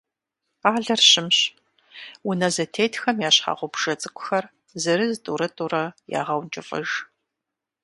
[0.61, 1.37] Къалэр щымщ.
[2.27, 4.45] Унэ зэтетхэм я щхьэгъубжэ цӏыкӏухэр,
[4.81, 5.83] зырыз-тӏурытӏурэ
[6.19, 6.89] ягъэункӏыфӏыж.